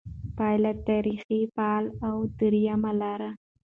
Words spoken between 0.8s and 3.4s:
«تاریخي فاعل» او درېیمه لار